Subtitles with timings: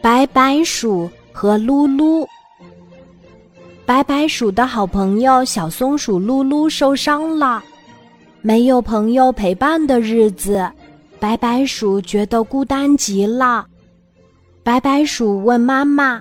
[0.00, 2.26] 白白鼠和噜噜。
[3.84, 7.62] 白白鼠的好朋友小松鼠噜噜受伤了，
[8.40, 10.70] 没有朋友陪伴的日子，
[11.18, 13.66] 白白鼠觉得孤单极了。
[14.62, 16.20] 白白鼠问妈妈：“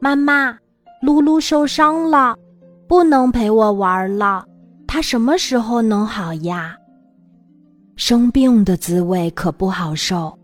[0.00, 0.50] 妈妈，
[1.02, 2.36] 噜噜受伤了，
[2.88, 4.44] 不能陪我玩了，
[4.86, 6.76] 他什么时候能好呀？”
[7.96, 10.36] 生病的滋味可不好受，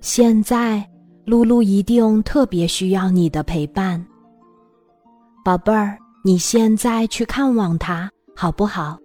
[0.00, 0.82] 现在。
[1.26, 4.02] 露露一定特别需要你的陪伴，
[5.44, 8.96] 宝贝儿，你现在去看望他好不好？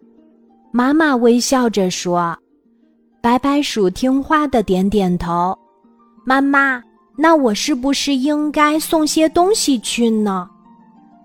[0.71, 2.37] 妈妈微笑着说。
[3.23, 5.57] 白白鼠听话的点点头。
[6.23, 6.79] 妈妈，
[7.17, 10.47] 那我是不是应该送些东西去呢？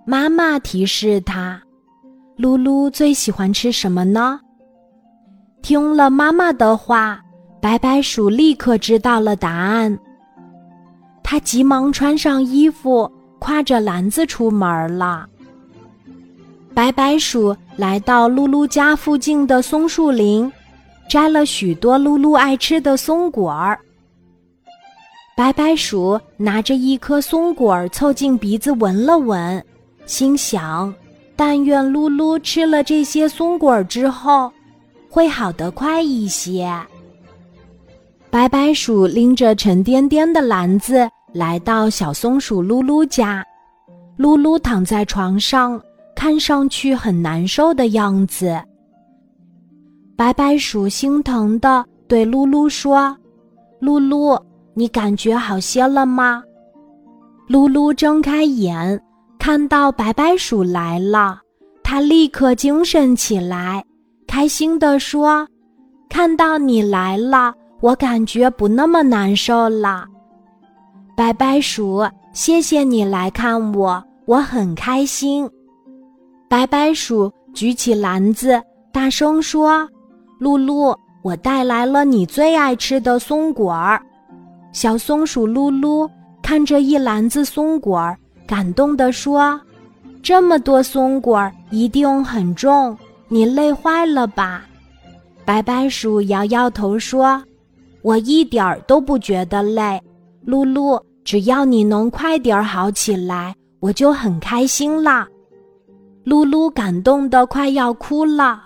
[0.07, 1.61] 妈妈提示他。
[2.39, 4.41] 露露最喜欢吃什么呢？
[5.61, 7.21] 听了妈妈的话，
[7.61, 9.99] 白白鼠立刻知道了答案。
[11.29, 15.27] 他急忙穿上衣服，挎着篮子出门了。
[16.73, 20.51] 白白鼠来到噜噜家附近的松树林，
[21.11, 23.77] 摘了许多噜噜爱吃的松果儿。
[25.37, 29.61] 白白鼠拿着一颗松果儿凑近鼻子闻了闻，
[30.07, 30.95] 心想：
[31.35, 34.53] 但愿噜噜吃了这些松果儿之后，
[35.11, 36.73] 会好得快一些。
[38.31, 41.11] 白白鼠拎着沉甸甸的篮子。
[41.37, 43.45] 来到小松鼠噜噜家，
[44.17, 45.79] 噜噜躺在床上，
[46.15, 48.59] 看上去很难受的样子。
[50.17, 53.15] 白白鼠心疼的对噜噜说
[53.83, 54.41] ：“噜噜，
[54.73, 56.43] 你感觉好些了吗？”
[57.51, 58.99] 噜噜睁开眼，
[59.39, 61.39] 看到白白鼠来了，
[61.83, 63.85] 他立刻精神起来，
[64.27, 65.47] 开心地说
[66.09, 70.07] ：“看到你来了，我感觉不那么难受了。”
[71.17, 75.49] 白白鼠，谢谢你来看我，我很开心。
[76.47, 78.63] 白白鼠举起篮子，
[78.93, 79.89] 大声说
[80.39, 83.99] ：“露露，我带来了你最爱吃的松果儿。”
[84.73, 86.07] 小松鼠噜噜
[86.43, 89.59] 看着一篮子松果儿，感动地说
[90.23, 92.95] ：“这么多松果儿一定很重，
[93.29, 94.67] 你累坏了吧？”
[95.47, 97.43] 白白鼠摇摇头说
[98.03, 99.99] ：“我一点儿都不觉得累。”
[100.47, 105.27] 露露，只要你能快点儿好起来，我就很开心啦。
[106.23, 108.63] 露露感动的快要哭了，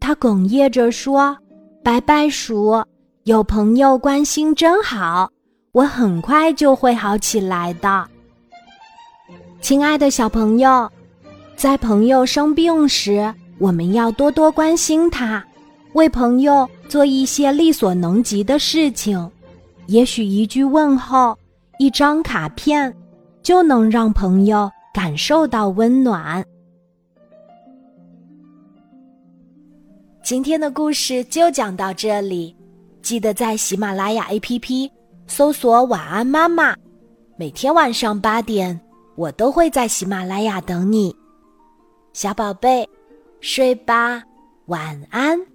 [0.00, 1.36] 她哽咽着说
[1.84, 2.82] ：“白白鼠，
[3.22, 5.30] 有朋友关心真好，
[5.70, 8.04] 我很快就会好起来的。”
[9.62, 10.90] 亲爱的小朋友，
[11.54, 15.44] 在朋友生病时，我们要多多关心他，
[15.92, 19.30] 为朋友做一些力所能及的事情。
[19.86, 21.36] 也许一句问候，
[21.78, 22.94] 一张卡片，
[23.42, 26.44] 就能让朋友感受到温暖。
[30.22, 32.56] 今天的故事就讲到这里，
[33.02, 34.90] 记得在喜马拉雅 APP
[35.26, 36.74] 搜索“晚安妈妈”，
[37.36, 38.80] 每天晚上八点，
[39.16, 41.14] 我都会在喜马拉雅等你，
[42.14, 42.88] 小宝贝，
[43.40, 44.22] 睡吧，
[44.66, 45.53] 晚安。